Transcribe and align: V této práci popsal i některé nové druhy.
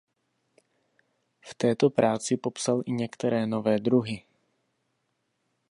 V 1.41 1.55
této 1.55 1.89
práci 1.89 2.37
popsal 2.37 2.81
i 2.85 2.91
některé 2.91 3.47
nové 3.47 3.79
druhy. 3.79 4.23